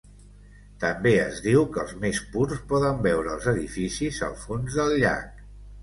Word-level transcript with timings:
També 0.83 1.11
es 1.25 1.37
diu 1.49 1.67
que 1.77 1.83
els 1.83 1.93
més 2.07 2.23
purs 2.33 2.65
poden 2.73 3.07
veure 3.11 3.33
els 3.37 3.53
edificis 3.55 4.27
al 4.31 4.37
fons 4.49 4.81
del 4.83 5.01
llac. 5.07 5.51